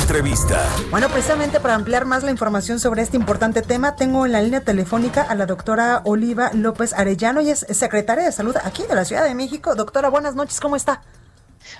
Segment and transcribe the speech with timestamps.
[0.00, 0.62] Entrevista.
[0.90, 4.60] Bueno, precisamente para ampliar más la información sobre este importante tema, tengo en la línea
[4.60, 9.04] telefónica a la doctora Oliva López Arellano, y es secretaria de Salud aquí de la
[9.04, 9.74] Ciudad de México.
[9.74, 11.02] Doctora, buenas noches, ¿cómo está?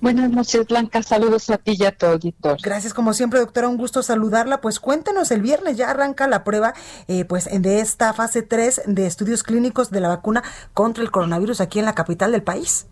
[0.00, 1.02] Buenas noches, Blanca.
[1.02, 2.58] Saludos a ti y a tu auditor.
[2.62, 3.68] Gracias, como siempre, doctora.
[3.68, 4.60] Un gusto saludarla.
[4.60, 6.74] Pues cuéntenos, el viernes ya arranca la prueba
[7.06, 10.42] eh, pues de esta fase 3 de estudios clínicos de la vacuna
[10.74, 12.86] contra el coronavirus aquí en la capital del país.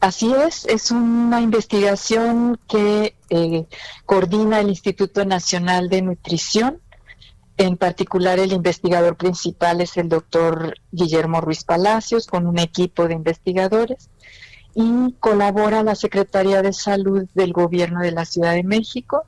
[0.00, 3.66] Así es, es una investigación que eh,
[4.06, 6.80] coordina el Instituto Nacional de Nutrición.
[7.56, 13.14] En particular, el investigador principal es el doctor Guillermo Ruiz Palacios, con un equipo de
[13.14, 14.10] investigadores
[14.74, 19.24] y colabora la Secretaría de Salud del Gobierno de la Ciudad de México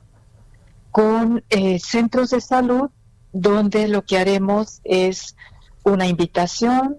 [0.91, 2.89] con eh, centros de salud
[3.31, 5.35] donde lo que haremos es
[5.83, 6.97] una invitación,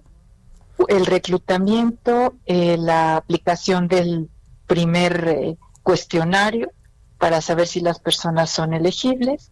[0.86, 4.30] el reclutamiento, eh, la aplicación del
[4.66, 6.70] primer eh, cuestionario
[7.18, 9.50] para saber si las personas son elegibles,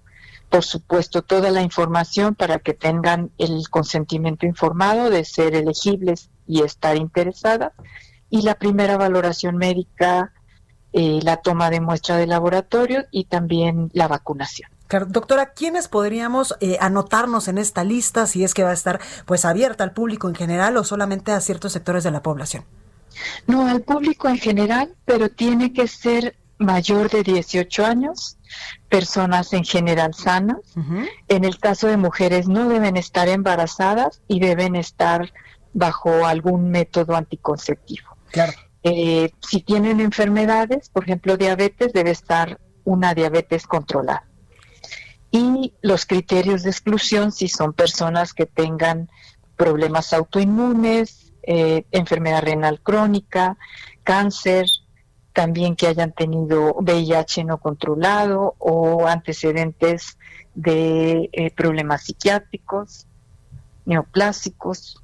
[0.48, 6.62] por supuesto toda la información para que tengan el consentimiento informado de ser elegibles y
[6.62, 7.72] estar interesadas
[8.30, 10.32] y la primera valoración médica,
[10.92, 14.75] eh, la toma de muestra de laboratorio y también la vacunación.
[14.88, 19.44] Doctora, ¿quiénes podríamos eh, anotarnos en esta lista si es que va a estar pues
[19.44, 22.64] abierta al público en general o solamente a ciertos sectores de la población?
[23.46, 28.38] No, al público en general, pero tiene que ser mayor de 18 años,
[28.88, 30.58] personas en general sanas.
[31.28, 35.32] En el caso de mujeres no deben estar embarazadas y deben estar
[35.72, 38.16] bajo algún método anticonceptivo.
[38.82, 44.24] Eh, si tienen enfermedades, por ejemplo diabetes, debe estar una diabetes controlada.
[45.36, 49.10] Y los criterios de exclusión si son personas que tengan
[49.54, 53.58] problemas autoinmunes, eh, enfermedad renal crónica,
[54.02, 54.66] cáncer,
[55.34, 60.16] también que hayan tenido VIH no controlado o antecedentes
[60.54, 63.06] de eh, problemas psiquiátricos,
[63.84, 65.02] neoplásicos.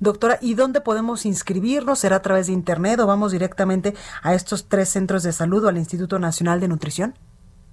[0.00, 2.00] Doctora, ¿y dónde podemos inscribirnos?
[2.00, 5.68] ¿Será a través de Internet o vamos directamente a estos tres centros de salud o
[5.68, 7.14] al Instituto Nacional de Nutrición?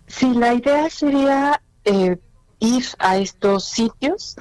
[0.10, 2.18] Sí, la idea sería eh,
[2.60, 4.36] ir a estos sitios.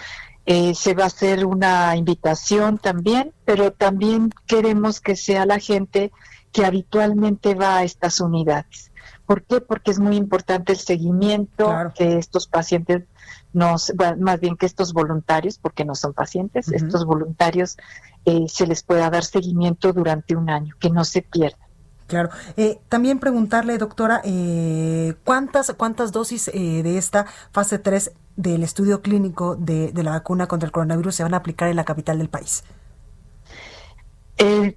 [0.46, 6.10] Eh, se va a hacer una invitación también, pero también queremos que sea la gente
[6.52, 8.90] que habitualmente va a estas unidades.
[9.26, 9.60] ¿Por qué?
[9.60, 13.04] Porque es muy importante el seguimiento que estos pacientes
[13.52, 17.76] nos, más bien que estos voluntarios, porque no son pacientes, estos voluntarios
[18.24, 21.67] eh, se les pueda dar seguimiento durante un año, que no se pierdan.
[22.08, 22.30] Claro.
[22.56, 29.54] Eh, también preguntarle, doctora, eh, ¿cuántas, ¿cuántas dosis de esta fase 3 del estudio clínico
[29.54, 32.28] de, de, la vacuna contra el coronavirus se van a aplicar en la capital del
[32.28, 32.64] país?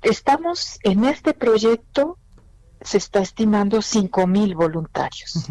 [0.02, 2.18] estamos en este proyecto
[2.82, 5.48] se está estimando 5.000 voluntarios,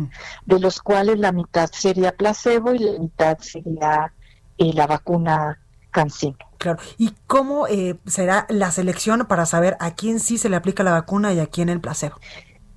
[0.47, 4.13] de los cuales la mitad sería placebo y la mitad sería
[4.59, 6.37] eh, la vacuna CanSino.
[6.59, 6.79] Claro.
[6.99, 10.93] ¿Y cómo eh, será la selección para saber a quién sí se le aplica la
[10.93, 12.17] vacuna y a quién el placebo?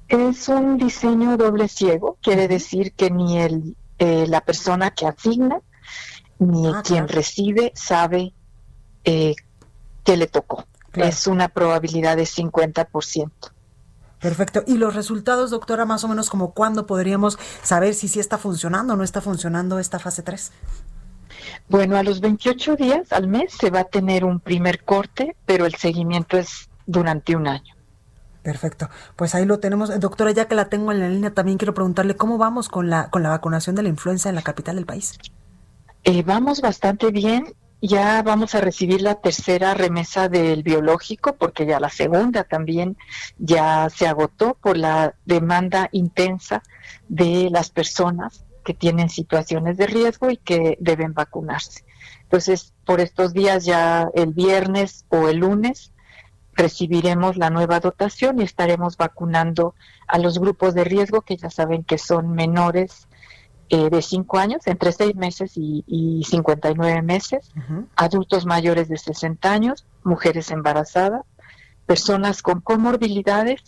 [0.08, 5.60] Es un diseño doble ciego, quiere decir que ni el, eh, la persona que asigna
[6.40, 8.34] ni ah, quien recibe sabe
[9.04, 10.66] qué le tocó.
[10.94, 13.32] Es una probabilidad de 50%.
[14.24, 14.64] Perfecto.
[14.66, 18.94] ¿Y los resultados, doctora, más o menos como cuándo podríamos saber si sí está funcionando
[18.94, 20.52] o no está funcionando esta fase 3?
[21.70, 25.66] Bueno, a los 28 días al mes se va a tener un primer corte, pero
[25.66, 27.76] el seguimiento es durante un año.
[28.42, 28.90] Perfecto.
[29.16, 29.98] Pues ahí lo tenemos.
[30.00, 33.10] Doctora, ya que la tengo en la línea, también quiero preguntarle cómo vamos con la,
[33.10, 35.18] con la vacunación de la influenza en la capital del país.
[36.04, 37.56] Eh, vamos bastante bien
[37.86, 42.96] ya vamos a recibir la tercera remesa del biológico porque ya la segunda también
[43.38, 46.64] ya se agotó por la demanda intensa
[47.10, 51.84] de las personas que tienen situaciones de riesgo y que deben vacunarse.
[52.24, 55.92] Entonces, por estos días ya el viernes o el lunes
[56.56, 59.76] recibiremos la nueva dotación y estaremos vacunando
[60.08, 63.08] a los grupos de riesgo que ya saben que son menores
[63.70, 67.52] eh, de 5 años, entre 6 meses y, y 59 meses,
[67.96, 71.24] adultos mayores de 60 años, mujeres embarazadas,
[71.86, 73.62] personas con comorbilidades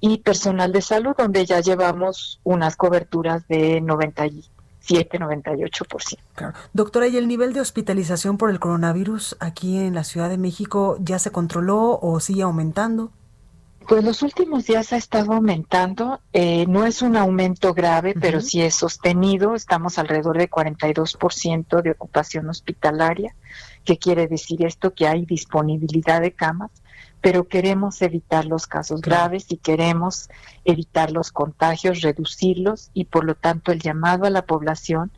[0.00, 6.18] y personal de salud, donde ya llevamos unas coberturas de 97, 98%.
[6.34, 6.54] Claro.
[6.72, 10.96] Doctora, ¿y el nivel de hospitalización por el coronavirus aquí en la Ciudad de México
[11.00, 13.10] ya se controló o sigue aumentando?
[13.88, 18.60] Pues los últimos días ha estado aumentando, eh, no es un aumento grave, pero sí
[18.60, 23.34] es sostenido, estamos alrededor de 42% de ocupación hospitalaria.
[23.86, 24.92] ¿Qué quiere decir esto?
[24.92, 26.70] Que hay disponibilidad de camas,
[27.20, 30.28] pero queremos evitar los casos graves y queremos
[30.64, 35.10] evitar los contagios, reducirlos y por lo tanto el llamado a la población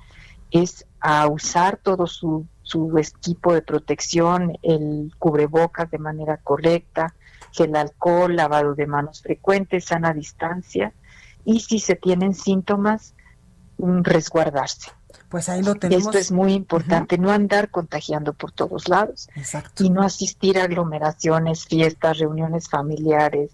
[0.50, 7.14] es a usar todo su, su equipo de protección, el cubrebocas de manera correcta,
[7.58, 10.92] el alcohol, lavado de manos frecuente, sana distancia
[11.44, 13.14] y si se tienen síntomas,
[13.78, 14.92] resguardarse.
[15.28, 16.06] Pues ahí lo tenemos.
[16.06, 19.84] Esto es muy importante, no andar contagiando por todos lados Exacto.
[19.84, 23.50] y no asistir a aglomeraciones, fiestas, reuniones familiares,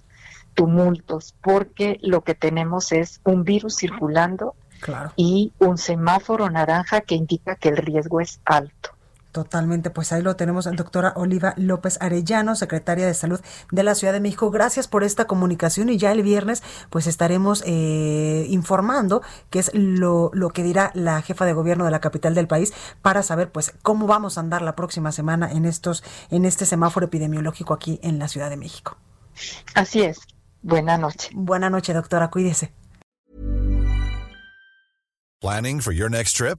[0.54, 5.12] tumultos, porque lo que tenemos es un virus circulando claro.
[5.16, 8.95] y un semáforo naranja que indica que el riesgo es alto.
[9.36, 13.38] Totalmente, pues ahí lo tenemos, doctora Oliva López Arellano, secretaria de Salud
[13.70, 14.50] de la Ciudad de México.
[14.50, 20.30] Gracias por esta comunicación y ya el viernes pues estaremos eh, informando qué es lo,
[20.32, 22.72] lo que dirá la jefa de gobierno de la capital del país
[23.02, 27.04] para saber pues cómo vamos a andar la próxima semana en estos en este semáforo
[27.04, 28.96] epidemiológico aquí en la Ciudad de México.
[29.74, 30.20] Así es.
[30.62, 31.28] Buena noche.
[31.34, 32.30] Buena noche, doctora.
[32.30, 32.72] Cuídese.
[35.42, 36.58] Planning for your next trip?